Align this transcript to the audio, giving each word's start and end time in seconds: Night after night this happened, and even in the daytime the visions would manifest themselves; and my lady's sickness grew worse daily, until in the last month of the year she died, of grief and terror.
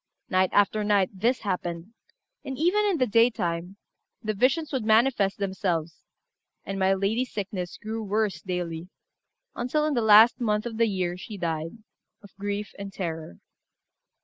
Night 0.31 0.49
after 0.51 0.83
night 0.83 1.11
this 1.13 1.41
happened, 1.41 1.93
and 2.43 2.57
even 2.57 2.85
in 2.85 2.97
the 2.97 3.05
daytime 3.05 3.77
the 4.23 4.33
visions 4.33 4.73
would 4.73 4.83
manifest 4.83 5.37
themselves; 5.37 6.01
and 6.65 6.79
my 6.79 6.91
lady's 6.95 7.31
sickness 7.31 7.77
grew 7.77 8.01
worse 8.01 8.41
daily, 8.41 8.89
until 9.55 9.85
in 9.85 9.93
the 9.93 10.01
last 10.01 10.41
month 10.41 10.65
of 10.65 10.77
the 10.77 10.87
year 10.87 11.17
she 11.17 11.37
died, 11.37 11.77
of 12.23 12.35
grief 12.39 12.73
and 12.79 12.91
terror. 12.91 13.37